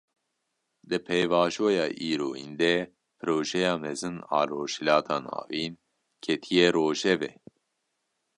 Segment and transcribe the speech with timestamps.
[0.89, 2.73] Di pêvajoya îroyîn de,
[3.19, 5.73] Projeya Mezin a Rojhilata Navîn
[6.23, 7.31] ketiye rojevê